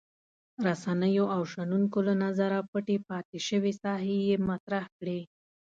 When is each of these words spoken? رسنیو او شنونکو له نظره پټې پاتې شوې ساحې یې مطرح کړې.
رسنیو 0.67 1.25
او 1.35 1.41
شنونکو 1.51 1.99
له 2.07 2.13
نظره 2.23 2.57
پټې 2.71 2.97
پاتې 3.09 3.37
شوې 3.47 3.73
ساحې 3.81 4.17
یې 4.27 4.35
مطرح 4.49 4.85
کړې. 4.97 5.19